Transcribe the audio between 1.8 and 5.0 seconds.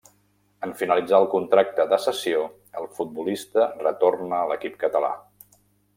de cessió, el futbolista retorna a l'equip